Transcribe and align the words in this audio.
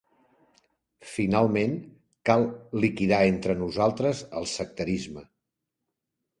Finalment, 1.09 1.75
cal 2.31 2.47
liquidar 2.87 3.21
entre 3.35 3.59
nosaltres 3.63 4.25
el 4.43 4.51
sectarisme. 4.57 5.29